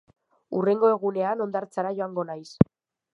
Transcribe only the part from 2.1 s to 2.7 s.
naiz